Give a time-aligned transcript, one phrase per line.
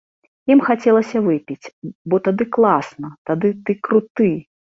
[0.53, 1.71] Ім хацелася выпіць,
[2.13, 4.31] бо тады класна, тады ты круты.